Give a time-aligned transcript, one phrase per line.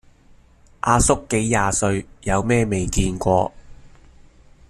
[0.79, 3.53] 阿叔幾廿歲，有咩未見過